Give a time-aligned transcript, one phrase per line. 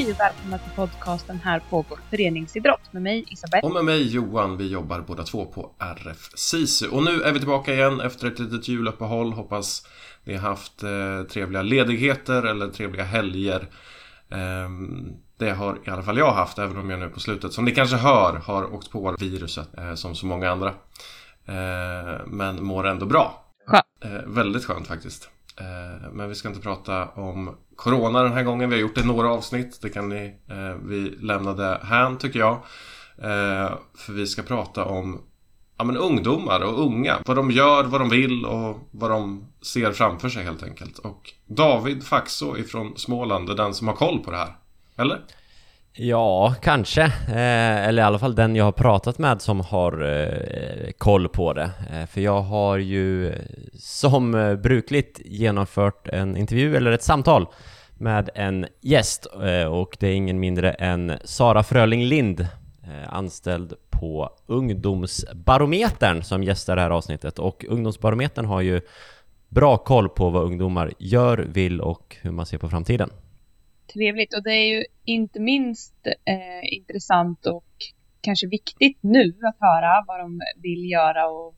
[0.00, 3.66] Hej och välkomna till podcasten Här pågår föreningsidrott med mig Isabelle.
[3.66, 4.56] Och med mig Johan.
[4.56, 6.88] Vi jobbar båda två på RF SISU.
[6.88, 9.32] Och nu är vi tillbaka igen efter ett litet juluppehåll.
[9.32, 9.86] Hoppas
[10.24, 13.68] ni har haft eh, trevliga ledigheter eller trevliga helger.
[14.28, 14.70] Eh,
[15.38, 17.70] det har i alla fall jag haft, även om jag nu på slutet, som ni
[17.70, 20.68] kanske hör, har åkt på viruset eh, som så många andra.
[21.46, 23.44] Eh, men mår ändå bra.
[23.66, 23.84] Skönt.
[24.04, 25.30] Eh, väldigt skönt faktiskt.
[25.60, 28.70] Eh, men vi ska inte prata om Corona den här gången.
[28.70, 29.78] Vi har gjort det i några avsnitt.
[29.82, 32.52] Det kan ni, eh, vi lämnade här tycker jag.
[33.18, 35.20] Eh, för vi ska prata om
[35.78, 37.18] ja, men ungdomar och unga.
[37.26, 40.98] Vad de gör, vad de vill och vad de ser framför sig helt enkelt.
[40.98, 44.56] Och David Faxå ifrån Småland är den som har koll på det här.
[44.96, 45.20] Eller?
[46.02, 47.02] Ja, kanske.
[47.28, 51.52] Eh, eller i alla fall den jag har pratat med som har eh, koll på
[51.52, 51.70] det.
[51.92, 53.34] Eh, för jag har ju eh,
[53.74, 57.46] som eh, brukligt genomfört en intervju eller ett samtal
[57.94, 63.74] med en gäst eh, och det är ingen mindre än Sara Fröling Lind, eh, anställd
[63.90, 67.38] på Ungdomsbarometern som gästar det här avsnittet.
[67.38, 68.80] Och Ungdomsbarometern har ju
[69.48, 73.10] bra koll på vad ungdomar gör, vill och hur man ser på framtiden.
[73.92, 77.64] Trevligt och det är ju inte minst eh, intressant och
[78.20, 81.54] kanske viktigt nu att höra vad de vill göra och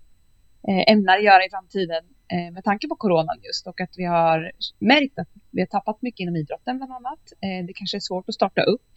[0.68, 4.52] eh, ämnar göra i framtiden eh, med tanke på coronan just och att vi har
[4.78, 7.32] märkt att vi har tappat mycket inom idrotten bland annat.
[7.40, 8.92] Eh, det kanske är svårt att starta upp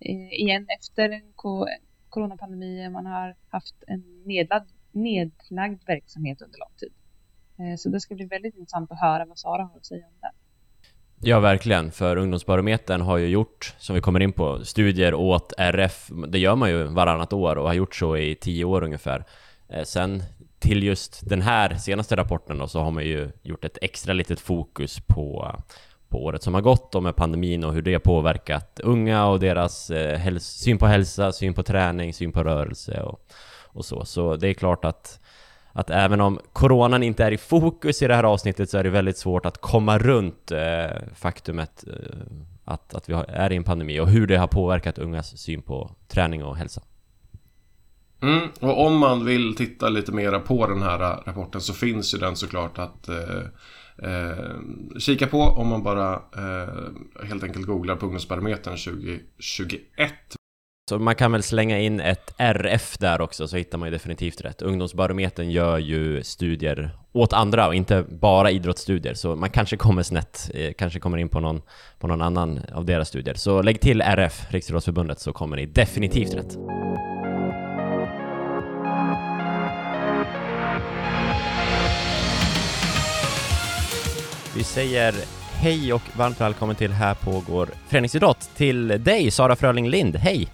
[0.00, 1.66] eh, igen efter en ko
[2.08, 2.88] coronapandemi.
[2.88, 6.92] Man har haft en nedlagd, nedlagd verksamhet under lång tid.
[7.58, 10.12] Eh, så det ska bli väldigt intressant att höra vad Sara har att säga om
[10.20, 10.30] det.
[11.26, 11.92] Ja, verkligen.
[11.92, 16.10] För Ungdomsbarometern har ju gjort, som vi kommer in på, studier åt RF.
[16.28, 19.24] Det gör man ju varannat år och har gjort så i tio år ungefär.
[19.68, 20.22] Eh, sen
[20.58, 24.40] till just den här senaste rapporten då, så har man ju gjort ett extra litet
[24.40, 25.54] fokus på,
[26.08, 29.40] på året som har gått och med pandemin och hur det har påverkat unga och
[29.40, 33.20] deras eh, syn på hälsa, syn på träning, syn på rörelse och,
[33.62, 34.04] och så.
[34.04, 35.20] Så det är klart att
[35.76, 38.90] att även om coronan inte är i fokus i det här avsnittet så är det
[38.90, 42.16] väldigt svårt att komma runt eh, faktumet eh,
[42.64, 45.62] att, att vi har, är i en pandemi och hur det har påverkat ungas syn
[45.62, 46.82] på träning och hälsa.
[48.22, 52.14] Mm, och om man vill titta lite mera på den här eh, rapporten så finns
[52.14, 53.44] ju den såklart att eh,
[54.10, 60.12] eh, kika på om man bara eh, helt enkelt googlar på Ungdomsbarometern 2021.
[60.88, 64.40] Så man kan väl slänga in ett RF där också så hittar man ju definitivt
[64.40, 64.62] rätt.
[64.62, 70.50] Ungdomsbarometern gör ju studier åt andra och inte bara idrottsstudier så man kanske kommer snett,
[70.54, 71.62] eh, kanske kommer in på någon,
[71.98, 73.34] på någon annan av deras studier.
[73.34, 76.56] Så lägg till RF, Riksidrottsförbundet, så kommer ni definitivt rätt.
[84.56, 85.14] Vi säger
[85.52, 90.53] hej och varmt välkommen till Här pågår föreningsidrott till dig Sara Fröling Lind, hej!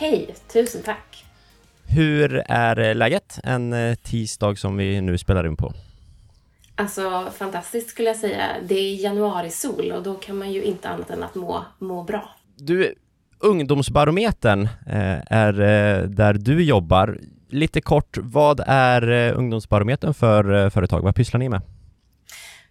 [0.00, 1.24] Hej, tusen tack!
[1.84, 5.72] Hur är läget en eh, tisdag som vi nu spelar in på?
[6.74, 8.46] Alltså fantastiskt skulle jag säga.
[8.68, 12.30] Det är januarisol och då kan man ju inte annat än att må, må bra.
[12.56, 12.94] Du,
[13.38, 17.18] Ungdomsbarometern eh, är eh, där du jobbar.
[17.48, 21.00] Lite kort, vad är Ungdomsbarometern för företag?
[21.00, 21.60] Vad pysslar ni med?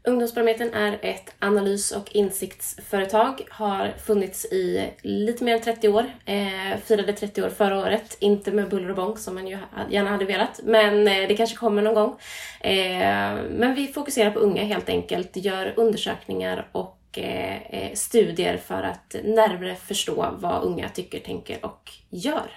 [0.04, 3.42] Ungdomsbarometern är ett analys och insiktsföretag.
[3.50, 6.06] Har funnits i lite mer än 30 år.
[6.26, 8.18] Eh, firade 30 år förra året.
[8.20, 9.58] Inte med buller och bång som man ju
[9.90, 10.60] gärna hade velat.
[10.64, 12.16] Men eh, det kanske kommer någon gång.
[12.62, 15.38] Eh, men vi fokuserar på unga helt enkelt.
[15.38, 21.92] Gör undersökningar och eh, eh, studier för att närmare förstå vad unga tycker, tänker och
[22.10, 22.52] gör.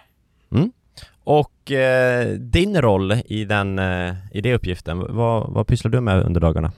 [0.52, 0.72] Mm.
[1.24, 6.22] Och eh, din roll i den, eh, i den uppgiften, vad, vad pysslar du med
[6.22, 6.72] under dagarna?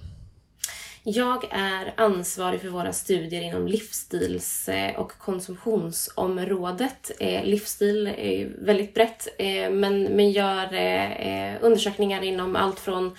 [1.06, 7.10] Jag är ansvarig för våra studier inom livsstils och konsumtionsområdet.
[7.20, 13.16] Eh, livsstil är väldigt brett, eh, men, gör eh, undersökningar inom allt från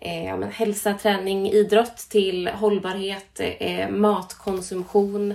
[0.00, 3.40] ja, men hälsa, träning, idrott till hållbarhet,
[3.90, 5.34] matkonsumtion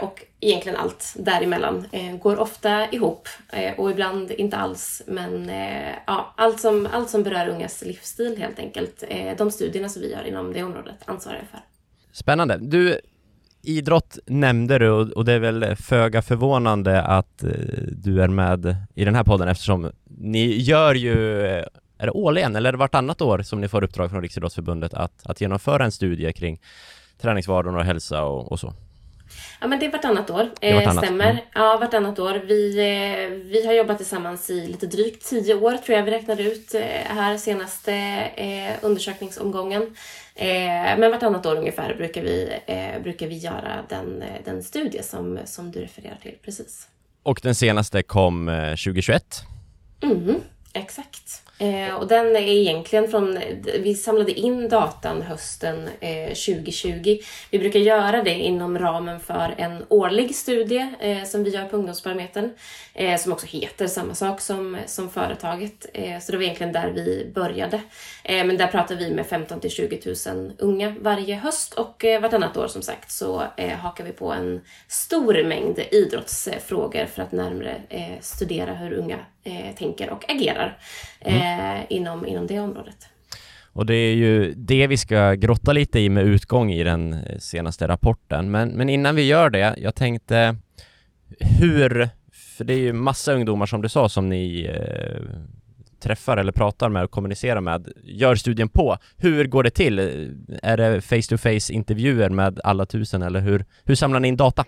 [0.00, 1.86] och egentligen allt däremellan.
[1.92, 5.02] Eh, går ofta ihop eh, och ibland inte alls.
[5.06, 9.04] Men eh, ja, allt, som, allt som berör ungas livsstil helt enkelt.
[9.08, 11.60] Eh, de studierna som vi gör inom det området ansvarar jag för.
[12.12, 12.58] Spännande.
[12.60, 13.00] Du,
[13.62, 17.50] idrott nämnde du och det är väl föga förvånande att eh,
[17.92, 21.64] du är med i den här podden eftersom ni gör ju eh,
[21.98, 25.26] är det årligen eller är det vartannat år som ni får uppdrag från Riksidrottsförbundet att,
[25.26, 26.60] att genomföra en studie kring
[27.20, 28.74] träningsvanor och hälsa och, och så?
[29.60, 30.50] Ja, men det är vartannat år.
[30.60, 31.04] Det är vartannat.
[31.04, 31.30] Stämmer.
[31.30, 31.44] Mm.
[31.54, 32.34] Ja, vartannat år.
[32.34, 32.72] Vi,
[33.44, 36.74] vi har jobbat tillsammans i lite drygt tio år, tror jag vi räknade ut
[37.04, 39.96] här senaste undersökningsomgången.
[40.98, 42.52] Men vartannat år ungefär brukar vi,
[43.02, 46.34] brukar vi göra den, den studie som, som du refererar till.
[46.44, 46.88] Precis.
[47.22, 49.42] Och den senaste kom 2021?
[50.02, 50.40] Mm,
[50.72, 51.49] exakt.
[51.60, 53.38] Eh, och den är egentligen från,
[53.78, 57.18] vi samlade in datan hösten eh, 2020.
[57.50, 61.76] Vi brukar göra det inom ramen för en årlig studie eh, som vi gör på
[61.76, 62.50] Ungdomsbarometern,
[62.94, 65.86] eh, som också heter samma sak som, som företaget.
[65.94, 67.80] Eh, så det var egentligen där vi började.
[68.24, 72.56] Eh, men där pratar vi med 15 till 20 000 unga varje höst och vartannat
[72.56, 73.42] år som sagt så
[73.80, 77.80] hakar vi på en stor mängd idrottsfrågor för att närmare
[78.20, 79.18] studera hur unga
[79.78, 80.78] tänker och agerar.
[81.20, 83.08] Mm eh, Eh, inom, inom det området.
[83.72, 87.38] Och det är ju det vi ska grotta lite i med utgång i den eh,
[87.38, 88.50] senaste rapporten.
[88.50, 90.56] Men, men innan vi gör det, jag tänkte
[91.40, 95.22] hur, för det är ju massa ungdomar som du sa som ni eh,
[96.00, 98.96] träffar eller pratar med och kommunicerar med, gör studien på.
[99.16, 99.98] Hur går det till?
[100.62, 104.64] Är det face-to-face intervjuer med alla tusen eller hur, hur samlar ni in data?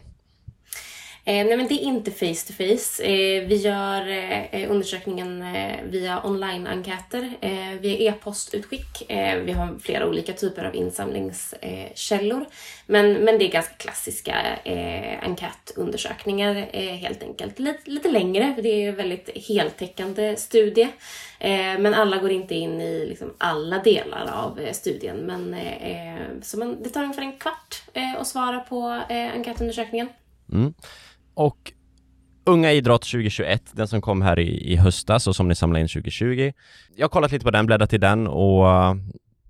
[1.24, 3.02] Eh, nej men det är inte face to face.
[3.02, 9.10] Eh, vi gör eh, eh, undersökningen eh, via online-enkäter, eh, via e-postutskick.
[9.10, 12.46] Eh, vi har flera olika typer av insamlingskällor.
[12.86, 14.34] men, men det är ganska klassiska
[14.64, 17.58] eh, enkätundersökningar eh, helt enkelt.
[17.58, 20.88] Lite, lite längre, för det är en väldigt heltäckande studie.
[21.78, 25.16] men alla går inte in i liksom, alla delar av studien.
[25.16, 25.56] Men,
[26.42, 27.82] så man, det tar ungefär en kvart
[28.18, 30.08] att svara på enkätundersökningen.
[30.52, 30.74] Mm.
[31.34, 31.72] Och
[32.44, 35.88] Unga idrott 2021, den som kom här i, i höstas och som ni samlade in
[35.88, 36.52] 2020.
[36.96, 38.94] Jag har kollat lite på den, bläddrat i den och eh,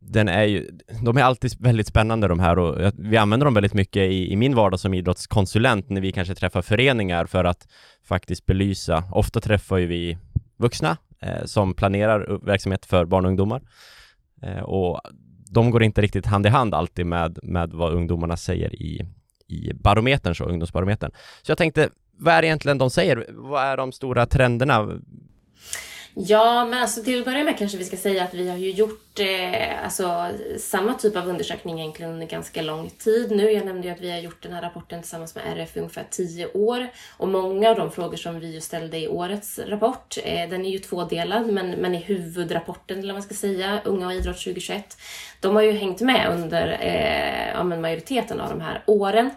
[0.01, 0.71] den är ju,
[1.05, 4.33] de är alltid väldigt spännande de här och eh, vi använder dem väldigt mycket i,
[4.33, 7.69] i min vardag som idrottskonsulent när vi kanske träffar föreningar för att
[8.05, 9.05] faktiskt belysa.
[9.13, 10.19] Ofta träffar ju vi
[10.57, 13.63] vuxna eh, som planerar verksamhet för barn och ungdomar
[14.43, 15.01] eh, och
[15.51, 19.07] de går inte riktigt hand i hand alltid med, med vad ungdomarna säger i,
[19.53, 21.11] i barometern, så ungdomsbarometern.
[21.43, 23.27] Så jag tänkte, vad är det egentligen de säger?
[23.29, 25.01] Vad är de stora trenderna?
[26.15, 28.71] Ja, men alltså till att börja med kanske vi ska säga att vi har ju
[28.71, 33.51] gjort eh, alltså, samma typ av undersökning egentligen under ganska lång tid nu.
[33.51, 36.07] Jag nämnde ju att vi har gjort den här rapporten tillsammans med RF i ungefär
[36.11, 36.87] tio år
[37.17, 40.79] och många av de frågor som vi ställde i årets rapport, eh, den är ju
[40.79, 44.97] tvådelad, men, men i huvudrapporten, eller vad man ska säga, Unga och idrott 2021,
[45.41, 49.31] de har ju hängt med under eh, ja, men majoriteten av de här åren.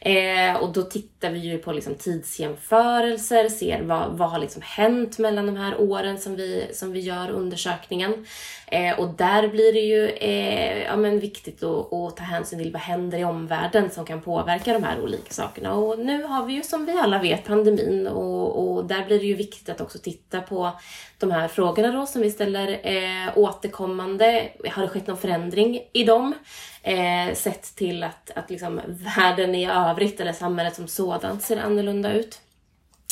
[0.00, 5.18] Eh, och då tittar vi ju på liksom tidsjämförelser, ser vad, vad har liksom hänt
[5.18, 8.26] mellan de här åren som vi, som vi gör undersökningen.
[8.72, 12.72] Eh, och där blir det ju eh, ja, men viktigt att, att, ta hänsyn till
[12.72, 15.74] vad händer i omvärlden som kan påverka de här olika sakerna.
[15.74, 19.24] Och nu har vi ju som vi alla vet pandemin och, och där blir det
[19.24, 20.72] ju viktigt att också titta på
[21.18, 24.48] de här frågorna då som vi ställer eh, återkommande.
[24.70, 26.34] Har det skett någon förändring i dem?
[26.82, 32.12] Eh, sett till att, att liksom världen i övrigt eller samhället som sådant ser annorlunda
[32.12, 32.40] ut.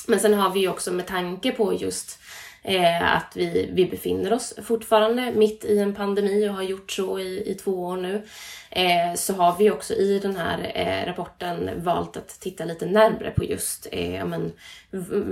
[0.06, 2.20] Men sen har vi ju också med tanke på just
[2.62, 7.18] eh, att vi, vi befinner oss fortfarande mitt i en pandemi och har gjort så
[7.18, 8.22] i, i två år nu.
[8.70, 13.30] Eh, så har vi också i den här eh, rapporten valt att titta lite närmre
[13.30, 14.52] på just eh, men,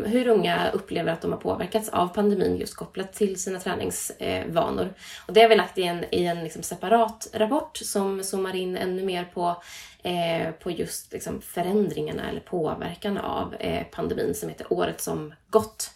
[0.05, 4.85] hur unga upplever att de har påverkats av pandemin just kopplat till sina träningsvanor.
[4.85, 4.91] Eh,
[5.27, 8.77] och det har vi lagt i en, i en liksom separat rapport som zoomar in
[8.77, 9.63] ännu mer på
[10.03, 15.91] eh, på just liksom, förändringarna eller påverkan av eh, pandemin som heter Året som gått.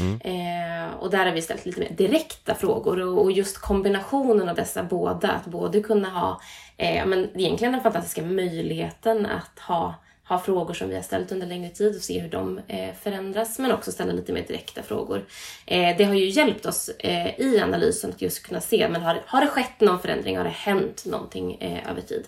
[0.00, 0.20] Mm.
[0.20, 4.56] Eh, och där har vi ställt lite mer direkta frågor och, och just kombinationen av
[4.56, 6.40] dessa båda, att både kunna ha
[6.76, 9.94] eh, men egentligen den fantastiska möjligheten att ha
[10.28, 13.58] ha frågor som vi har ställt under längre tid och se hur de eh, förändras,
[13.58, 15.24] men också ställa lite mer direkta frågor.
[15.66, 19.22] Eh, det har ju hjälpt oss eh, i analysen att just kunna se, men har,
[19.26, 20.36] har det skett någon förändring?
[20.36, 22.26] Har det hänt någonting eh, över tid?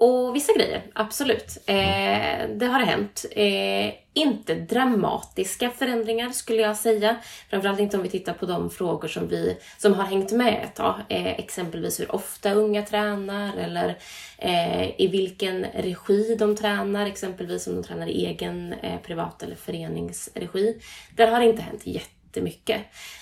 [0.00, 1.58] Och vissa grejer, absolut.
[1.66, 3.24] Eh, det har hänt.
[3.30, 7.16] Eh, inte dramatiska förändringar skulle jag säga.
[7.50, 10.74] Framförallt inte om vi tittar på de frågor som, vi, som har hängt med ett
[10.74, 10.94] tag.
[11.08, 13.98] Eh, exempelvis hur ofta unga tränar eller
[14.38, 17.06] eh, i vilken regi de tränar.
[17.06, 20.80] Exempelvis om de tränar i egen eh, privat eller föreningsregi.
[21.16, 22.80] Där har det inte hänt jättemycket.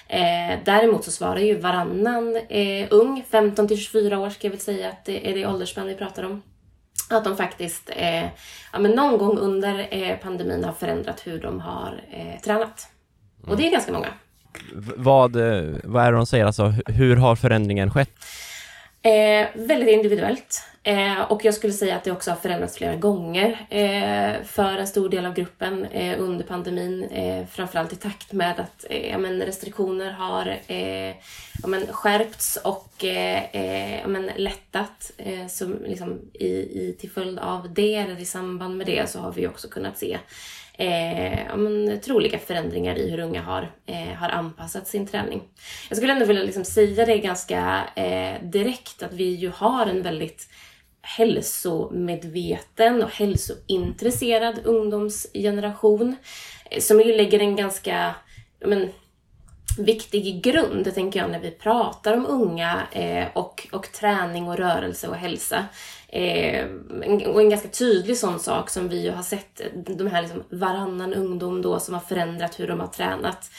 [0.09, 4.61] Eh, däremot så svarar ju varannan eh, ung, 15 till 24 år ska jag väl
[4.61, 6.43] säga att det är det åldersspann vi pratar om
[7.17, 8.25] att de faktiskt eh,
[8.73, 12.89] ja, men någon gång under eh, pandemin har förändrat hur de har eh, tränat.
[13.47, 14.09] Och det är ganska många.
[14.97, 18.11] Vad, eh, vad är det de säger, alltså hur har förändringen skett?
[19.09, 20.63] Eh, väldigt individuellt.
[20.83, 24.87] Eh, och jag skulle säga att det också har förändrats flera gånger eh, för en
[24.87, 27.05] stor del av gruppen eh, under pandemin.
[27.05, 31.15] Eh, framförallt i takt med att eh, men restriktioner har eh,
[31.67, 35.11] men skärpts och eh, eh men lättat.
[35.17, 39.19] Eh, så liksom i, i, till följd av det eller i samband med det så
[39.19, 40.19] har vi också kunnat se
[40.79, 45.43] eh, men, troliga förändringar i hur unga har, eh, har anpassat sin träning.
[45.89, 50.03] Jag skulle ändå vilja liksom säga det ganska eh, direkt att vi ju har en
[50.03, 50.49] väldigt
[51.03, 56.17] hälsomedveten och hälsointresserad ungdomsgeneration
[56.71, 58.15] eh, som ju lägger en ganska
[58.67, 58.89] men,
[59.79, 65.09] viktig grund, tänker jag, när vi pratar om unga eh, och, och träning och rörelse
[65.09, 65.65] och hälsa.
[66.09, 66.67] Eh,
[67.27, 71.15] och en ganska tydlig sån sak som vi ju har sett, de här liksom varannan
[71.15, 73.51] ungdom då som har förändrat hur de har tränat.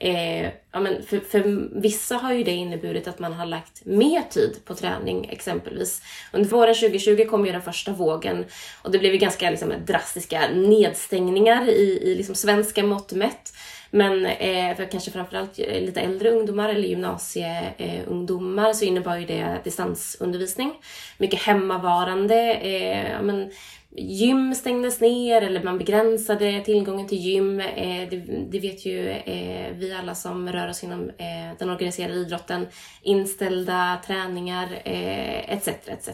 [0.00, 4.22] Eh, ja, men för, för vissa har ju det inneburit att man har lagt mer
[4.30, 6.02] tid på träning exempelvis.
[6.32, 8.44] Under våren 2020 kom ju den första vågen
[8.82, 13.52] och det blev ju ganska liksom, drastiska nedstängningar i, i liksom, svenska mått mätt.
[13.90, 19.58] Men eh, för kanske framförallt eh, lite äldre ungdomar eller gymnasieungdomar så innebar ju det
[19.64, 20.74] distansundervisning.
[21.18, 22.52] Mycket hemmavarande.
[22.52, 23.50] Eh, men,
[23.96, 27.60] gym stängdes ner eller man begränsade tillgången till gym.
[27.60, 28.16] Eh, det,
[28.50, 32.66] det, vet ju eh, vi alla som rör oss inom eh, den organiserade idrotten.
[33.02, 35.68] Inställda träningar eh, etc.
[35.68, 36.08] etc.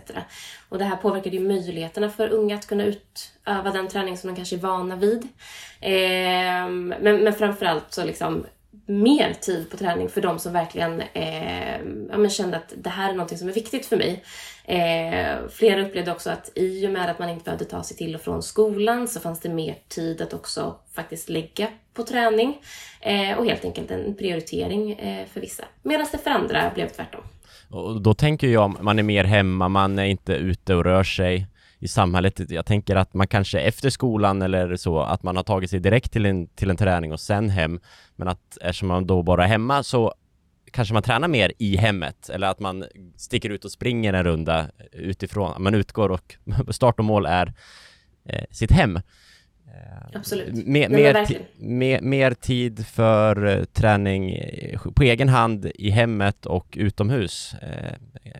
[0.69, 4.37] Och det här påverkade ju möjligheterna för unga att kunna utöva den träning som de
[4.37, 5.23] kanske är vana vid.
[5.81, 8.47] Eh, men, men framförallt så liksom
[8.87, 11.79] mer tid på träning för de som verkligen eh,
[12.11, 14.25] ja, men kände att det här är något som är viktigt för mig.
[14.65, 18.15] Eh, flera upplevde också att i och med att man inte behövde ta sig till
[18.15, 22.59] och från skolan så fanns det mer tid att också faktiskt lägga på träning
[23.01, 25.65] eh, och helt enkelt en prioritering eh, för vissa.
[25.83, 27.21] Medan det för andra blev tvärtom.
[27.71, 31.47] Och då tänker jag, man är mer hemma, man är inte ute och rör sig
[31.85, 32.51] i samhället.
[32.51, 36.13] Jag tänker att man kanske efter skolan eller så, att man har tagit sig direkt
[36.13, 37.81] till en, till en träning och sen hem.
[38.17, 40.15] Men att eftersom man då bara är hemma så
[40.71, 42.85] kanske man tränar mer i hemmet eller att man
[43.17, 45.63] sticker ut och springer en runda utifrån.
[45.63, 46.37] Man utgår och
[46.69, 47.53] start och mål är
[48.25, 48.97] eh, sitt hem.
[48.97, 49.03] Eh,
[50.15, 50.67] Absolut.
[50.67, 51.27] Mer, mer,
[51.57, 57.55] mer, mer, tid för uh, träning eh, på egen hand i hemmet och utomhus.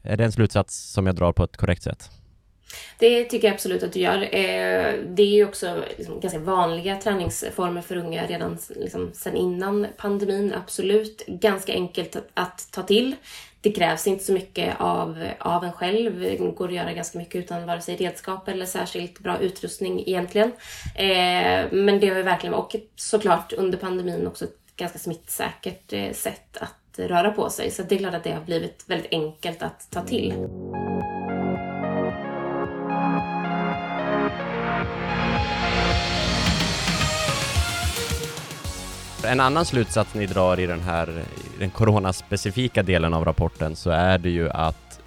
[0.03, 2.11] Är det en slutsats som jag drar på ett korrekt sätt?
[2.99, 4.23] Det tycker jag absolut att du gör.
[4.23, 9.87] Eh, det är ju också liksom ganska vanliga träningsformer för unga redan liksom sen innan
[9.97, 10.55] pandemin.
[10.63, 11.27] Absolut.
[11.27, 13.17] Ganska enkelt att ta till.
[13.65, 16.21] Det krävs inte så mycket av, av en själv.
[16.21, 20.53] Det går att göra ganska mycket utan vare sig redskap eller särskilt bra utrustning egentligen.
[20.95, 26.13] Eh, men det har ju verkligen, och såklart under pandemin också ett ganska smittsäkert eh,
[26.13, 27.71] sätt att röra på sig.
[27.71, 30.35] Så det är klart att det har blivit väldigt enkelt att ta till.
[39.27, 43.91] En annan slutsats ni drar i den här i den coronaspecifika delen av rapporten så
[43.91, 45.01] är det ju att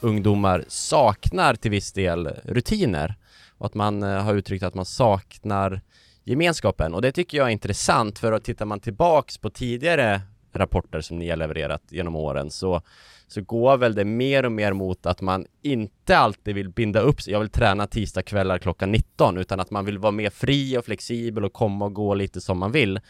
[0.00, 3.14] ungdomar saknar till viss del rutiner
[3.58, 5.80] och att man eh, har uttryckt att man saknar
[6.24, 10.20] gemenskapen och det tycker jag är intressant för att tittar man tillbaks på tidigare
[10.52, 12.82] rapporter som ni har levererat genom åren så
[13.28, 17.22] så går väl det mer och mer mot att man inte alltid vill binda upp
[17.22, 17.32] sig.
[17.32, 21.44] Jag vill träna tisdagkvällar klockan 19 utan att man vill vara mer fri och flexibel
[21.44, 23.00] och komma och gå lite som man vill.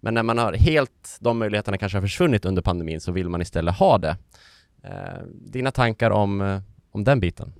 [0.00, 3.42] Men när man har helt, de möjligheterna kanske har försvunnit under pandemin så vill man
[3.42, 4.16] istället ha det.
[4.84, 7.52] Eh, dina tankar om, eh, om den biten?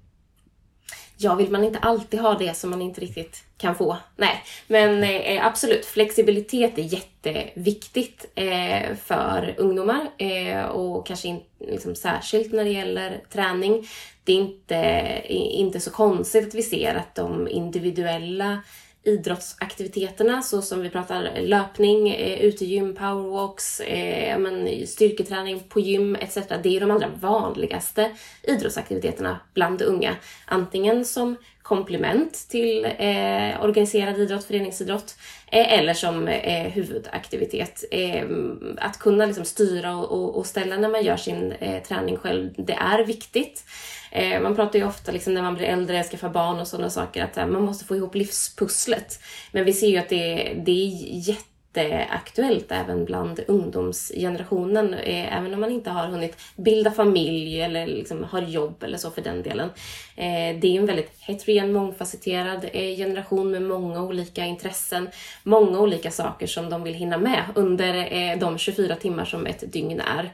[1.20, 3.96] Ja, vill man inte alltid ha det som man inte riktigt kan få?
[4.16, 11.94] Nej, men eh, absolut, flexibilitet är jätteviktigt eh, för ungdomar eh, och kanske in, liksom,
[11.94, 13.88] särskilt när det gäller träning.
[14.24, 18.62] Det är inte, inte så konstigt att vi ser att de individuella
[19.08, 26.34] idrottsaktiviteterna så som vi pratar löpning, eh, utegym, powerwalks, eh, men, styrketräning på gym etc.
[26.62, 28.10] Det är de allra vanligaste
[28.42, 30.16] idrottsaktiviteterna bland unga.
[30.46, 31.36] Antingen som
[31.68, 37.84] komplement till eh, organiserad idrott, föreningsidrott eh, eller som eh, huvudaktivitet.
[37.90, 42.16] Ehm, att kunna liksom, styra och, och, och, ställa när man gör sin eh, träning
[42.16, 43.64] själv, det är viktigt.
[44.10, 47.24] Eh, man pratar ju ofta liksom, när man blir äldre, skaffar barn och sådana saker
[47.24, 49.20] att här, man måste få ihop livspusslet.
[49.52, 51.36] Men vi ser ju att det, det är
[51.82, 54.94] jätteaktuellt även bland ungdomsgenerationen.
[54.94, 59.10] Eh, även om man inte har hunnit bilda familj eller liksom har jobb eller så
[59.10, 59.70] för den delen.
[60.16, 65.08] Eh, det är en väldigt heterogen, mångfacetterad eh, generation med många olika intressen.
[65.42, 70.00] Många olika saker som de vill hinna med under de 24 timmar som ett dygn
[70.00, 70.30] är.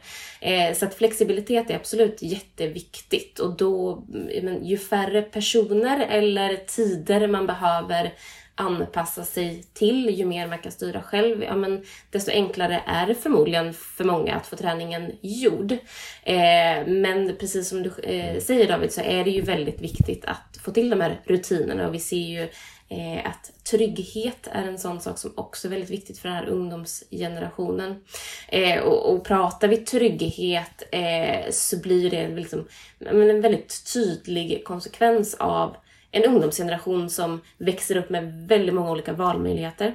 [0.74, 7.46] Så att flexibilitet är absolut jätteviktigt och då, mm, ju färre personer eller tider man
[7.46, 8.12] behöver
[8.54, 13.14] anpassa sig till, ju mer man kan styra själv, ja, men desto enklare är det
[13.14, 15.72] förmodligen för många att få träningen gjord.
[16.22, 20.58] Eh, men precis som du eh, säger David så är det ju väldigt viktigt att
[20.64, 22.48] få till de här rutinerna och vi ser ju
[22.88, 26.48] eh, att trygghet är en sån sak som också är väldigt viktigt för den här
[26.48, 28.04] ungdomsgenerationen.
[28.48, 32.68] Eh, och, och pratar vi trygghet eh, så blir det liksom,
[32.98, 35.76] en väldigt tydlig konsekvens av
[36.14, 39.94] en ungdomsgeneration som växer upp med väldigt många olika valmöjligheter.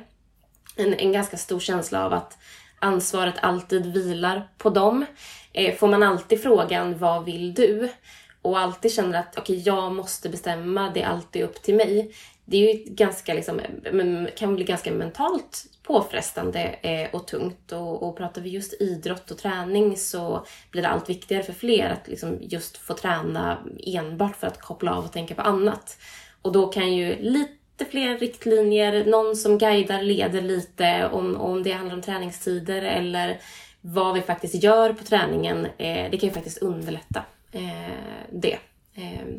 [0.76, 2.38] En, en ganska stor känsla av att
[2.80, 5.06] ansvaret alltid vilar på dem.
[5.54, 7.90] Eh, får man alltid frågan vad vill du?
[8.42, 12.12] Och alltid känner att okej, okay, jag måste bestämma, det är alltid upp till mig.
[12.50, 13.62] Det är ju ganska liksom,
[14.36, 17.72] kan bli ganska mentalt påfrestande eh, och tungt.
[17.72, 21.90] Och, och pratar vi just idrott och träning så blir det allt viktigare för fler
[21.90, 25.98] att liksom just få träna enbart för att koppla av och tänka på annat.
[26.42, 31.72] Och då kan ju lite fler riktlinjer, någon som guidar, leder lite om, om det
[31.72, 33.40] handlar om träningstider eller
[33.82, 35.66] vad vi faktiskt gör på träningen.
[35.66, 37.94] Eh, det kan ju faktiskt underlätta eh,
[38.32, 38.58] det,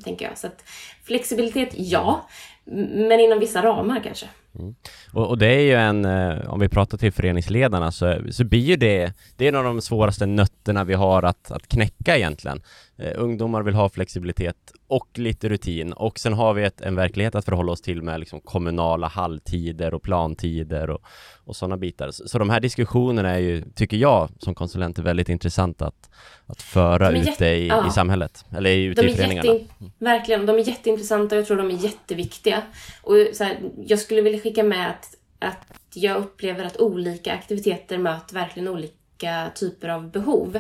[0.05, 0.39] tänker jag.
[0.39, 0.65] Så att
[1.05, 2.29] flexibilitet, ja.
[2.65, 4.27] Men inom vissa ramar kanske.
[4.59, 4.75] Mm.
[5.13, 8.61] Och, och, det är ju en, eh, om vi pratar till föreningsledarna så, så blir
[8.61, 12.63] ju det, det är en av de svåraste nötterna vi har att, att knäcka egentligen.
[13.01, 17.35] Eh, ungdomar vill ha flexibilitet och lite rutin och sen har vi ett, en verklighet
[17.35, 21.03] att förhålla oss till med liksom kommunala halvtider och plantider och,
[21.45, 22.11] och sådana bitar.
[22.11, 26.11] Så, så, de här diskussionerna är ju, tycker jag som konsulent, är väldigt intressant att,
[26.47, 27.89] att föra ute i, ja.
[27.89, 29.53] i samhället, eller ute de i föreningarna.
[29.53, 29.67] Jätte,
[29.99, 32.63] verkligen, de är jätteintressanta och jag tror de är jätteviktiga.
[33.03, 37.99] Och så här, jag skulle vilja skicka med att, att jag upplever att olika aktiviteter
[37.99, 40.59] möter verkligen olika typer av behov.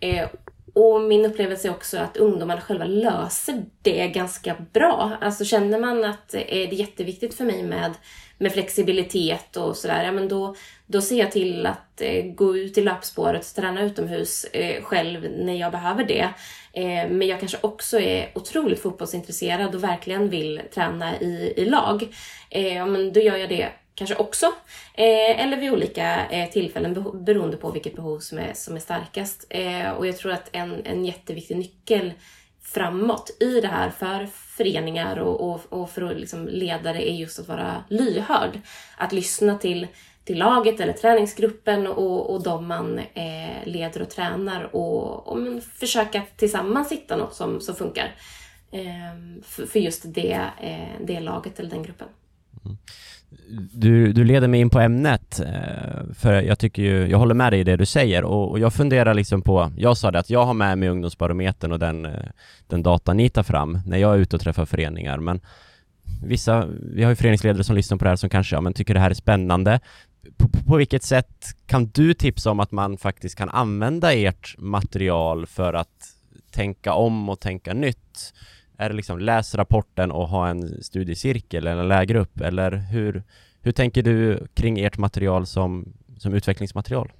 [0.00, 0.28] Eh,
[0.76, 5.16] och min upplevelse är också att ungdomarna själva löser det ganska bra.
[5.20, 7.92] Alltså känner man att eh, det är jätteviktigt för mig med,
[8.38, 10.54] med flexibilitet och sådär, ja men då,
[10.86, 15.30] då ser jag till att eh, gå ut i löpspåret och träna utomhus eh, själv
[15.38, 16.28] när jag behöver det.
[17.10, 22.08] Men jag kanske också är otroligt fotbollsintresserad och verkligen vill träna i, i lag.
[22.50, 24.46] Ja men då gör jag det kanske också.
[24.94, 29.46] Eh, eller vid olika eh, tillfällen beroende på vilket behov som är, som är starkast.
[29.50, 32.12] Eh, och jag tror att en, en jätteviktig nyckel
[32.62, 37.48] framåt i det här för föreningar och, och, och för liksom ledare är just att
[37.48, 38.60] vara lyhörd.
[38.96, 39.86] Att lyssna till,
[40.24, 46.22] till laget eller träningsgruppen och, och de man eh, leder och tränar och, och försöka
[46.36, 48.14] tillsammans hitta något som, som funkar
[48.70, 52.08] eh, för, för, just det, eh, det laget eller den gruppen.
[52.64, 52.76] Mm
[53.72, 57.52] du, du leder mig in på ämnet, eh, för jag tycker ju, jag håller med
[57.52, 60.30] dig i det du säger och, och jag funderar liksom på, jag sa det att
[60.30, 62.12] jag har med mig ungdomsbarometern och den, eh,
[62.66, 65.40] den data ni tar fram när jag är ute och träffar föreningar, men
[66.22, 68.94] vissa, vi har ju föreningsledare som lyssnar på det här som kanske, ja men tycker
[68.94, 69.80] det här är spännande.
[70.36, 74.54] På, på, på vilket sätt kan du tipsa om att man faktiskt kan använda ert
[74.58, 76.12] material för att
[76.50, 78.32] tänka om och tänka nytt?
[78.78, 83.22] Är det liksom läs rapporten och ha en studiecirkel eller en lägergrupp eller hur,
[83.62, 87.12] hur tänker du kring ert material som, som utvecklingsmaterial?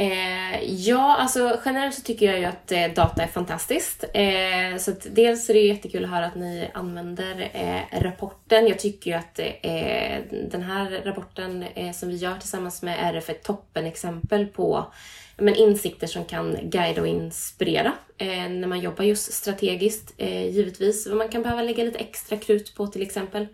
[0.00, 4.04] Eh, ja, alltså generellt så tycker jag ju att eh, data är fantastiskt.
[4.14, 8.66] Eh, så att dels är det jättekul att höra att ni använder eh, rapporten.
[8.66, 10.18] Jag tycker ju att eh,
[10.50, 14.92] den här rapporten eh, som vi gör tillsammans med RF är ett toppenexempel på
[15.40, 21.06] men insikter som kan guida och inspirera eh, när man jobbar just strategiskt eh, givetvis.
[21.06, 23.46] Vad man kan behöva lägga lite extra krut på till exempel.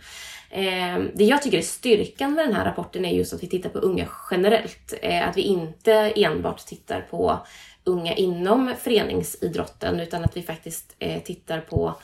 [0.51, 3.70] Eh, det jag tycker är styrkan med den här rapporten är just att vi tittar
[3.70, 4.94] på unga generellt.
[5.03, 7.46] Eh, att vi inte enbart tittar på
[7.85, 11.94] unga inom föreningsidrotten utan att vi faktiskt eh, tittar på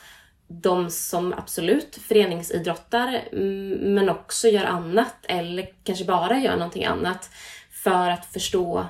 [0.47, 7.29] de som absolut föreningsidrottar mm, men också gör annat eller kanske bara gör någonting annat
[7.71, 8.85] för att förstå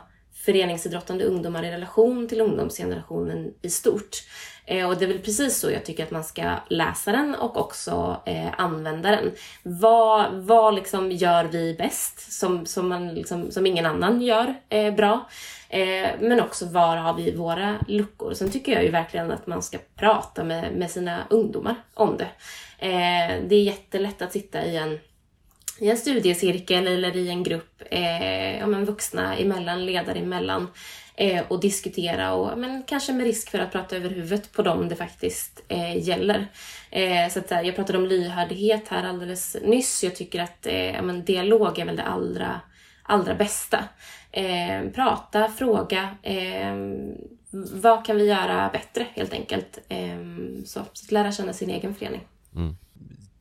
[0.45, 4.23] föreningsidrottande ungdomar i relation till ungdomsgenerationen i stort.
[4.65, 7.57] Eh, och det är väl precis så jag tycker att man ska läsa den och
[7.57, 9.31] också eh, använda den.
[9.63, 14.93] Vad, vad liksom gör vi bäst som, som, man liksom, som ingen annan gör eh,
[14.93, 15.29] bra?
[15.69, 18.33] Eh, men också var har vi våra luckor?
[18.33, 22.29] Sen tycker jag ju verkligen att man ska prata med, med sina ungdomar om det.
[22.87, 24.99] Eh, det är jättelätt att sitta i en
[25.79, 30.67] i en studiecirkel eller i en grupp, eh, ja, men vuxna emellan, ledare emellan
[31.15, 34.89] eh, och diskutera och men, kanske med risk för att prata över huvudet på dem
[34.89, 36.47] det faktiskt eh, gäller.
[36.91, 40.03] Eh, så att, eh, jag pratade om lyhördhet här alldeles nyss.
[40.03, 42.61] Jag tycker att eh, men, dialog är väl det allra,
[43.03, 43.83] allra bästa.
[44.31, 46.09] Eh, prata, fråga.
[46.21, 46.75] Eh,
[47.73, 49.79] vad kan vi göra bättre helt enkelt?
[49.89, 50.17] Eh,
[50.65, 52.27] så, så att lära känna sin egen förening.
[52.55, 52.75] Mm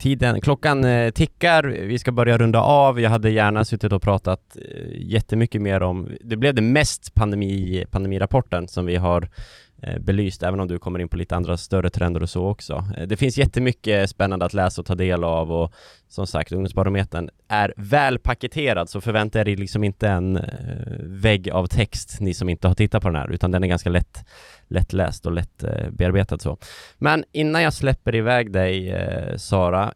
[0.03, 2.99] tiden, klockan eh, tickar, vi ska börja runda av.
[2.99, 7.85] Jag hade gärna suttit och pratat eh, jättemycket mer om, det blev det mest pandemi,
[7.91, 9.29] pandemirapporten som vi har
[9.87, 12.85] Eh, belyst, även om du kommer in på lite andra större trender och så också.
[12.97, 15.73] Eh, det finns jättemycket spännande att läsa och ta del av och
[16.07, 20.43] som sagt, Ungdomsbarometern är väl paketerad, så förvänta er liksom inte en eh,
[20.99, 23.89] vägg av text, ni som inte har tittat på den här, utan den är ganska
[23.89, 24.25] lätt
[24.67, 26.57] lättläst och lätt bearbetad så.
[26.97, 28.95] Men innan jag släpper iväg dig
[29.37, 29.93] Sara,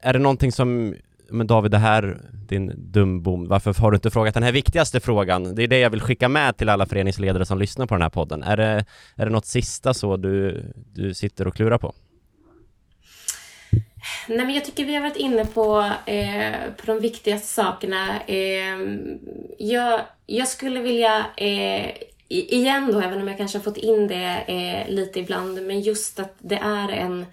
[0.00, 0.94] är det någonting som
[1.28, 5.54] men David, det här, din dumbom, varför har du inte frågat den här viktigaste frågan?
[5.54, 8.10] Det är det jag vill skicka med till alla föreningsledare som lyssnar på den här
[8.10, 8.42] podden.
[8.42, 8.84] Är det,
[9.16, 11.94] är det något sista så du, du sitter och klurar på?
[14.28, 18.20] Nej, men jag tycker vi har varit inne på, eh, på de viktigaste sakerna.
[18.26, 18.78] Eh,
[19.58, 21.90] jag, jag skulle vilja eh,
[22.28, 26.20] igen då, även om jag kanske har fått in det eh, lite ibland, men just
[26.20, 27.26] att det är en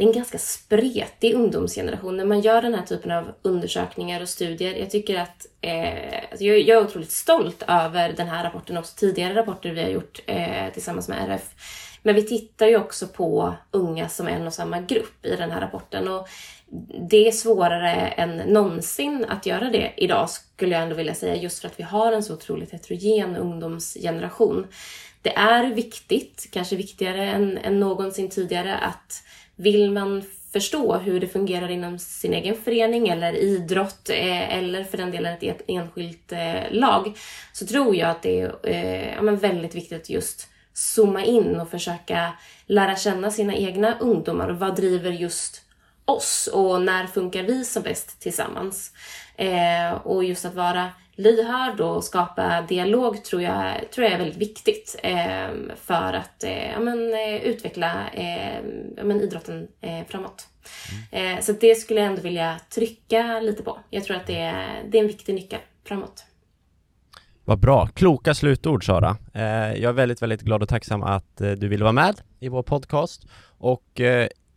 [0.00, 4.28] det är en ganska spretig ungdomsgeneration när man gör den här typen av undersökningar och
[4.28, 4.74] studier.
[4.74, 8.80] Jag tycker att eh, alltså jag, jag, är otroligt stolt över den här rapporten och
[8.80, 11.54] också tidigare rapporter vi har gjort eh, tillsammans med RF.
[12.02, 15.60] Men vi tittar ju också på unga som en och samma grupp i den här
[15.60, 16.28] rapporten och
[17.10, 21.58] det är svårare än någonsin att göra det idag skulle jag ändå vilja säga just
[21.58, 24.66] för att vi har en så otroligt heterogen ungdomsgeneration.
[25.22, 29.22] Det är viktigt, kanske viktigare än, än någonsin tidigare att
[29.60, 34.98] vill man förstå hur det fungerar inom sin egen förening eller idrott eh, eller för
[34.98, 37.18] den delen ett enskilt eh, lag
[37.52, 42.32] så tror jag att det är eh, väldigt viktigt att just zooma in och försöka
[42.66, 45.62] lära känna sina egna ungdomar och vad driver just
[46.04, 48.92] oss och när funkar vi som bäst tillsammans?
[50.02, 54.96] Och just att vara lyhörd och skapa dialog tror jag, tror jag är väldigt viktigt
[55.02, 58.56] eh, för att eh, ja, men, eh, utveckla eh,
[58.96, 60.46] ja, men, idrotten eh, framåt.
[61.12, 61.42] Mm.
[61.42, 63.78] så det skulle jag ändå vilja trycka lite på.
[63.90, 66.24] Jag tror att det är, det är en viktig nyckel framåt.
[67.44, 67.86] Vad bra.
[67.86, 69.16] Kloka slutord Sara.
[69.32, 73.26] jag är väldigt, väldigt glad och tacksam att du ville vara med i vår podcast
[73.58, 74.00] och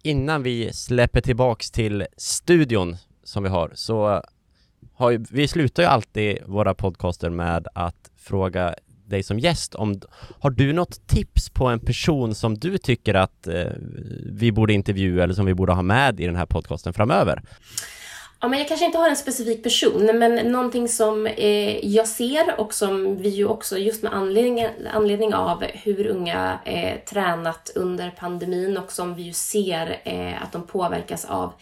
[0.04, 4.24] innan vi släpper tillbaks till studion som vi har så
[4.96, 8.76] har ju, vi slutar ju alltid våra podcaster med att fråga
[9.06, 10.02] dig som gäst om
[10.40, 13.72] har du något tips på en person som du tycker att eh,
[14.26, 17.42] vi borde intervjua eller som vi borde ha med i den här podcasten framöver?
[18.44, 22.60] Ja, men jag kanske inte har en specifik person, men någonting som eh, jag ser
[22.60, 28.10] och som vi ju också just med anledning, anledning av hur unga eh, tränat under
[28.10, 31.54] pandemin och som vi ju ser eh, att de påverkas av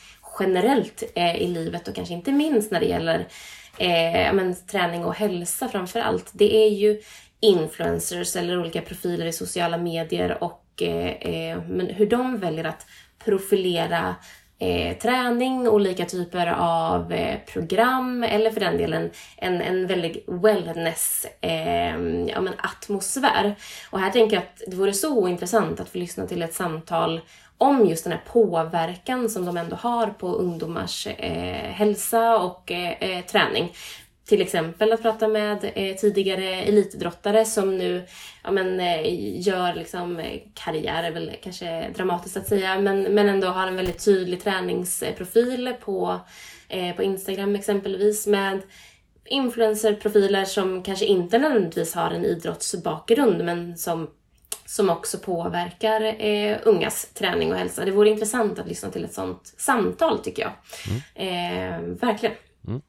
[0.42, 3.20] generellt eh, i livet och kanske inte minst när det gäller
[3.78, 6.32] eh, men, träning och hälsa framför allt.
[6.34, 7.02] Det är ju
[7.40, 12.86] influencers eller olika profiler i sociala medier och eh, eh men hur de väljer att
[13.26, 14.16] profilera
[14.62, 21.26] eh, träning, olika typer av eh, program eller för den delen en, en väldig wellness
[21.42, 23.56] eh, ja, men atmosfär.
[23.90, 27.22] Och här tänker jag att det vore så intressant att få lyssna till ett samtal
[27.62, 32.92] om just den här påverkan som de ändå har på ungdomars eh, hälsa och eh,
[32.92, 33.74] eh, träning.
[34.26, 38.04] Till exempel att prata med eh, tidigare elitidrottare som nu
[38.44, 39.02] ja, men, eh,
[39.48, 43.76] gör liksom, eh, karriär, är väl kanske dramatiskt att säga, men, men ändå har en
[43.76, 46.20] väldigt tydlig träningsprofil på,
[46.68, 48.62] eh, på Instagram exempelvis med
[49.26, 54.10] influencerprofiler som kanske inte nödvändigtvis har en idrottsbakgrund men som
[54.72, 57.86] som också påverkar eh, ungas träning och hälsa.
[57.86, 60.52] Det vore intressant att lyssna till ett sånt samtal tycker jag.
[60.90, 61.02] Mm.
[61.16, 62.36] Eh, verkligen.
[62.68, 62.82] Mm.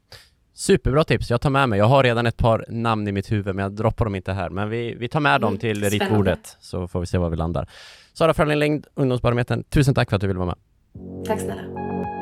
[0.54, 1.78] Superbra tips, jag tar med mig.
[1.78, 4.50] Jag har redan ett par namn i mitt huvud men jag droppar dem inte här.
[4.50, 7.36] Men vi, vi tar med dem mm, till ritbordet så får vi se var vi
[7.36, 7.68] landar.
[8.12, 11.26] Sara Frölling Längd, Ungdomsbarometern, tusen tack för att du ville vara med.
[11.26, 12.21] Tack snälla.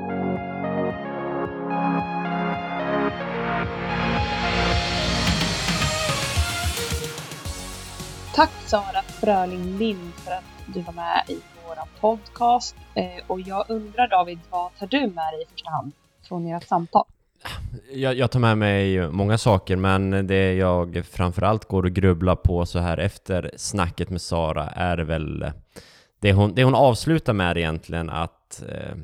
[8.40, 12.76] Tack Sara Fröling Lind för att du var med i vår podcast.
[12.94, 15.92] Eh, och jag undrar David, vad tar du med dig i första hand
[16.28, 17.04] från ert samtal?
[17.92, 22.66] Jag, jag, tar med mig många saker, men det jag framförallt går och grubblar på
[22.66, 25.52] så här efter snacket med Sara är väl eh,
[26.20, 28.94] det hon, det hon avslutar med egentligen att eh,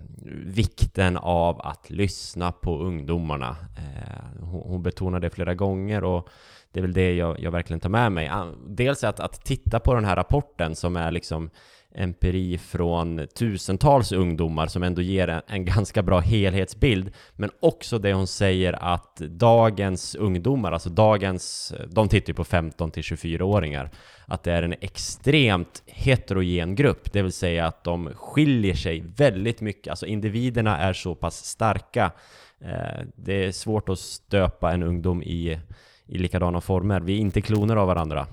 [0.46, 3.56] vikten av att lyssna på ungdomarna.
[3.76, 6.28] Eh, hon, hon betonar det flera gånger och
[6.76, 8.30] det är väl det jag, jag verkligen tar med mig.
[8.66, 11.50] Dels att, att titta på den här rapporten som är liksom
[11.94, 17.10] empiri från tusentals ungdomar som ändå ger en, en, ganska bra helhetsbild.
[17.32, 22.90] Men också det hon säger att dagens ungdomar, alltså dagens, de tittar ju på 15
[22.90, 23.90] till 24-åringar,
[24.26, 29.60] att det är en extremt heterogen grupp, det vill säga att de skiljer sig väldigt
[29.60, 32.12] mycket, alltså individerna är så pass starka.
[32.60, 35.58] Eh, det är svårt att stöpa en ungdom i,
[36.06, 37.00] i likadana former.
[37.00, 38.26] Vi är inte kloner av varandra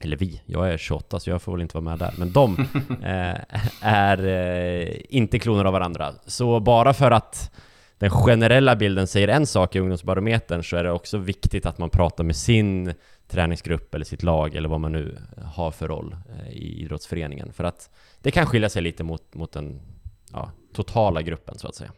[0.00, 2.58] eller vi, jag är 28 så jag får väl inte vara med där, men de
[3.02, 3.36] eh,
[3.80, 6.12] är eh, inte kloner av varandra.
[6.26, 7.50] Så bara för att
[7.98, 11.90] den generella bilden säger en sak i ungdomsbarometern så är det också viktigt att man
[11.90, 12.94] pratar med sin
[13.28, 17.52] träningsgrupp eller sitt lag eller vad man nu har för roll eh, i idrottsföreningen.
[17.52, 17.90] För att
[18.22, 19.80] det kan skilja sig lite mot, mot den
[20.32, 21.90] ja, totala gruppen så att säga.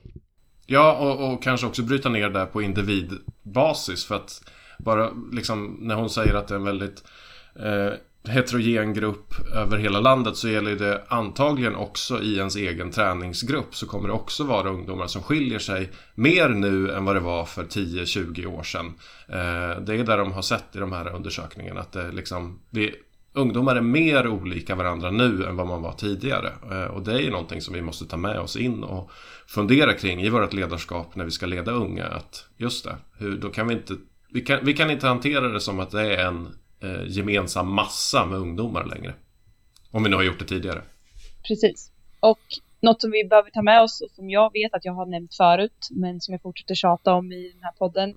[0.67, 4.43] Ja, och, och kanske också bryta ner det på individbasis för att
[4.85, 7.05] bara liksom när hon säger att det är en väldigt
[7.57, 7.93] eh,
[8.29, 13.87] heterogen grupp över hela landet så gäller det antagligen också i ens egen träningsgrupp så
[13.87, 17.65] kommer det också vara ungdomar som skiljer sig mer nu än vad det var för
[17.65, 18.87] 10-20 år sedan.
[19.29, 22.95] Eh, det är där de har sett i de här undersökningarna att det liksom, det,
[23.33, 26.53] ungdomar är mer olika varandra nu än vad man var tidigare.
[26.71, 29.11] Eh, och det är ju någonting som vi måste ta med oss in och
[29.47, 32.07] fundera kring i vårt ledarskap när vi ska leda unga.
[32.07, 33.97] Att just det, hur, då kan vi inte
[34.33, 36.47] vi kan, vi kan inte hantera det som att det är en
[36.83, 39.15] eh, gemensam massa med ungdomar längre.
[39.91, 40.83] Om vi nu har gjort det tidigare.
[41.49, 41.91] Precis.
[42.21, 42.41] Och
[42.81, 45.35] något som vi behöver ta med oss och som jag vet att jag har nämnt
[45.35, 48.15] förut, men som jag fortsätter tjata om i den här podden,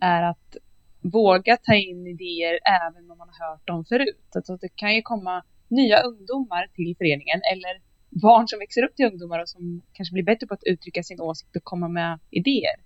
[0.00, 0.56] är att
[1.00, 4.30] våga ta in idéer även om man har hört dem förut.
[4.34, 9.06] Alltså det kan ju komma nya ungdomar till föreningen eller barn som växer upp till
[9.06, 12.76] ungdomar och som kanske blir bättre på att uttrycka sin åsikt och komma med idéer.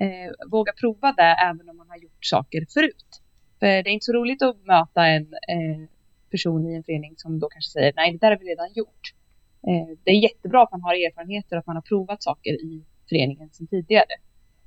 [0.00, 3.22] Eh, våga prova det även om man har gjort saker förut.
[3.58, 5.88] För det är inte så roligt att möta en eh,
[6.30, 9.14] person i en förening som då kanske säger nej, det där har vi redan gjort.
[9.68, 12.84] Eh, det är jättebra att man har erfarenheter och att man har provat saker i
[13.08, 14.14] föreningen sedan tidigare.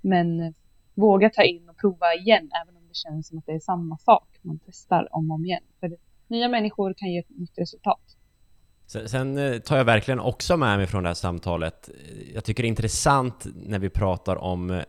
[0.02, 0.52] Men eh,
[0.94, 3.98] våga ta in och prova igen, även om det känns som att det är samma
[3.98, 4.28] sak.
[4.42, 5.64] Man testar om och om igen.
[5.80, 8.18] För nya människor kan ge ett nytt resultat.
[9.06, 11.90] Sen eh, tar jag verkligen också med mig från det här samtalet.
[12.34, 14.84] Jag tycker det är intressant när vi pratar om eh,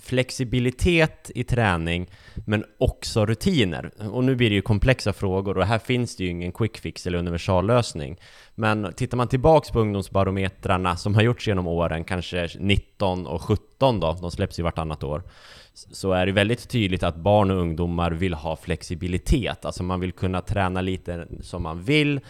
[0.00, 2.10] flexibilitet i träning
[2.46, 3.90] men också rutiner.
[4.10, 7.06] Och nu blir det ju komplexa frågor och här finns det ju ingen quick fix
[7.06, 8.16] eller universallösning.
[8.54, 14.00] Men tittar man tillbaks på ungdomsbarometrarna som har gjorts genom åren, kanske 19 och 17
[14.00, 15.22] då, de släpps ju vartannat år,
[15.72, 19.64] så är det väldigt tydligt att barn och ungdomar vill ha flexibilitet.
[19.64, 22.20] Alltså man vill kunna träna lite som man vill,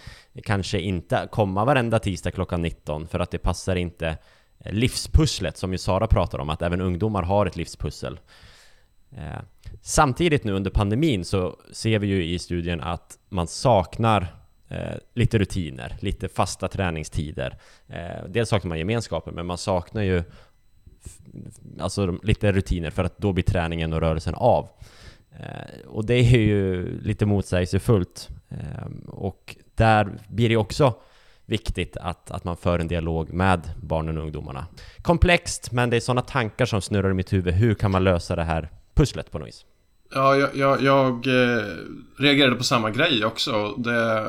[0.43, 4.19] kanske inte komma varenda tisdag klockan 19 för att det passar inte
[4.65, 8.21] livspusslet som ju Sara pratar om, att även ungdomar har ett livspussel.
[9.17, 9.41] Eh,
[9.83, 14.35] samtidigt nu under pandemin så ser vi ju i studien att man saknar
[14.69, 17.59] eh, lite rutiner, lite fasta träningstider.
[17.89, 20.23] Eh, dels saknar man gemenskapen, men man saknar ju
[21.79, 24.69] alltså lite rutiner för att då blir träningen och rörelsen av.
[25.39, 28.29] Eh, och det är ju lite motsägelsefullt.
[28.49, 30.95] Eh, och där blir det också
[31.51, 34.67] viktigt att, att man för en dialog med barnen och ungdomarna.
[35.03, 37.55] Komplext, men det är sådana tankar som snurrar i mitt huvud.
[37.55, 39.65] Hur kan man lösa det här pusslet på något vis?
[40.15, 41.65] Ja, jag, jag, jag eh,
[42.19, 43.75] reagerade på samma grej också.
[43.77, 44.27] Det,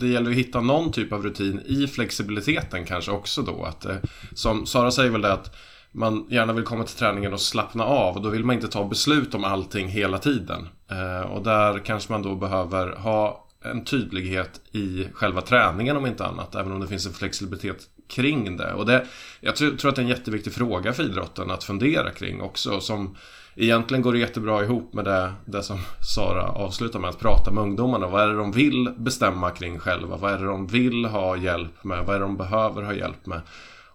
[0.00, 3.64] det gäller att hitta någon typ av rutin i flexibiliteten kanske också då.
[3.64, 3.96] Att, eh,
[4.34, 5.56] som Sara säger väl det att
[5.92, 8.16] man gärna vill komma till träningen och slappna av.
[8.16, 10.68] Och då vill man inte ta beslut om allting hela tiden.
[10.90, 16.26] Eh, och där kanske man då behöver ha en tydlighet i själva träningen om inte
[16.26, 16.54] annat.
[16.54, 18.72] Även om det finns en flexibilitet kring det.
[18.72, 19.06] Och det,
[19.40, 22.80] jag tror, att det är en jätteviktig fråga för idrotten att fundera kring också.
[22.80, 23.16] Som
[23.56, 25.78] egentligen går jättebra ihop med det, det som
[26.14, 27.10] Sara avslutar med.
[27.10, 28.08] Att prata med ungdomarna.
[28.08, 30.16] Vad är det de vill bestämma kring själva?
[30.16, 32.04] Vad är det de vill ha hjälp med?
[32.04, 33.40] Vad är det de behöver ha hjälp med?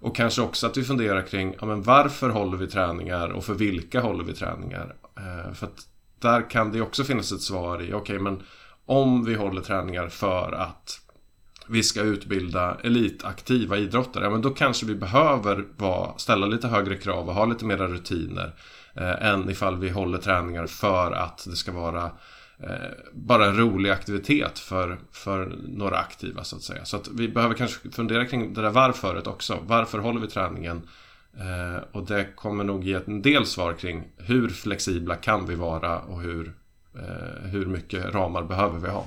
[0.01, 3.53] Och kanske också att vi funderar kring ja, men varför håller vi träningar och för
[3.53, 4.95] vilka håller vi träningar?
[5.17, 5.87] Eh, för att
[6.19, 8.43] där kan det också finnas ett svar i, okej okay, men
[8.89, 11.01] om vi håller träningar för att
[11.67, 16.95] vi ska utbilda elitaktiva idrottare, ja, men då kanske vi behöver vara, ställa lite högre
[16.95, 18.55] krav och ha lite mera rutiner
[18.93, 22.03] eh, än ifall vi håller träningar för att det ska vara
[22.59, 22.69] eh,
[23.13, 26.85] bara en rolig aktivitet för, för några aktiva så att säga.
[26.85, 29.59] Så att vi behöver kanske fundera kring det där varföret också.
[29.61, 30.81] Varför håller vi träningen?
[31.37, 35.99] Eh, och det kommer nog ge en del svar kring hur flexibla kan vi vara
[35.99, 36.53] och hur
[36.99, 39.05] Eh, hur mycket ramar behöver vi ha?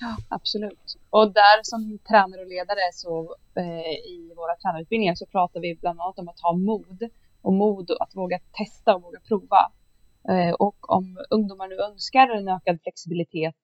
[0.00, 0.96] Ja, absolut.
[1.10, 6.00] Och där som tränare och ledare så eh, i våra tränarutbildningar så pratar vi bland
[6.00, 7.08] annat om att ha mod
[7.42, 9.72] och mod att våga testa och våga prova.
[10.28, 13.60] Eh, och om ungdomar nu önskar en ökad flexibilitet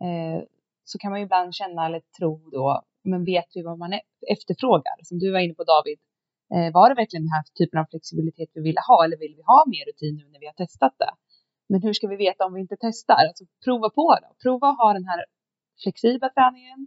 [0.00, 0.42] eh,
[0.84, 4.00] så kan man ju ibland känna eller tro då, men vet vi vad man e-,
[4.32, 4.96] efterfrågar?
[5.02, 5.98] Som du var inne på David,
[6.54, 9.42] eh, var det verkligen den här typen av flexibilitet vi ville ha eller vill vi
[9.42, 11.12] ha mer rutin nu när vi har testat det?
[11.68, 13.14] Men hur ska vi veta om vi inte testar?
[13.14, 14.42] Alltså prova på det.
[14.42, 15.24] Prova att ha den här
[15.82, 16.86] flexibla träningen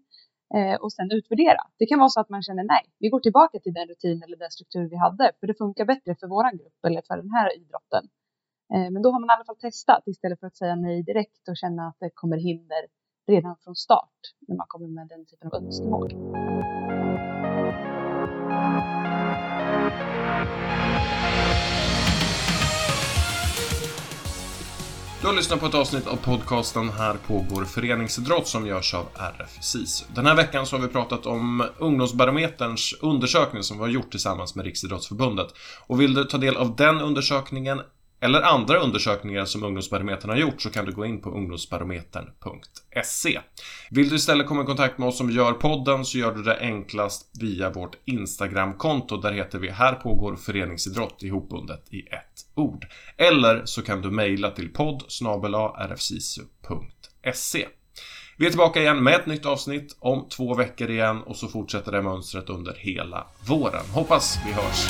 [0.55, 1.61] eh, och sen utvärdera.
[1.77, 4.37] Det kan vara så att man känner nej, vi går tillbaka till den rutin eller
[4.37, 7.57] den struktur vi hade för det funkar bättre för våran grupp eller för den här
[7.57, 8.03] idrotten.
[8.73, 11.49] Eh, men då har man i alla fall testat istället för att säga nej direkt
[11.49, 12.83] och känna att det kommer hinder
[13.27, 16.09] redan från start när man kommer med den typen av önskemål.
[25.27, 29.63] Du har lyssnat på ett avsnitt av podcasten Här pågår föreningsidrott som görs av RF
[29.63, 30.05] SISU.
[30.15, 34.55] Den här veckan så har vi pratat om Ungdomsbarometerns undersökning som vi har gjort tillsammans
[34.55, 35.47] med Riksidrottsförbundet.
[35.87, 37.81] Och vill du ta del av den undersökningen
[38.19, 43.39] eller andra undersökningar som Ungdomsbarometern har gjort så kan du gå in på ungdomsbarometern.se.
[43.89, 46.59] Vill du istället komma i kontakt med oss som gör podden så gör du det
[46.59, 49.17] enklast via vårt Instagramkonto.
[49.17, 52.85] Där heter vi Här pågår föreningsidrott ihopbundet i ett ord.
[53.17, 55.03] Eller så kan du mejla till podd
[55.89, 57.67] rfsisu.se.
[58.39, 61.91] Vi är tillbaka igen med ett nytt avsnitt om två veckor igen och så fortsätter
[61.91, 63.85] det mönstret under hela våren.
[63.93, 64.87] Hoppas vi hörs!